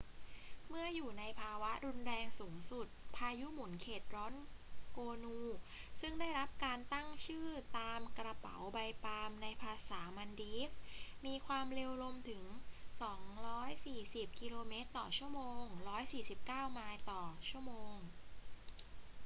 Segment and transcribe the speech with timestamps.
[0.67, 4.33] เมื่ออยู่ในภาวะรุนแรงสูงสุด พายุหมุนเขตร้อน
[4.93, 5.37] โกนู
[6.01, 7.47] ซึ่งได้รับการตั้งชื่อ
[7.79, 10.75] ตามกระเป๋าใบปาล์มในภาษามัลดีฟส์
[11.25, 12.43] มีความเร็วลมถึง
[13.81, 15.61] 240 กิโลเมตรต่อชั่วโมง
[16.17, 17.95] 149 ไมล์ต่อชั่วโมง